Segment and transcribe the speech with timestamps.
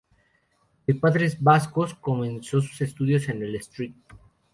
[0.87, 3.93] De padres vascos, comenzó sus estudios en el St.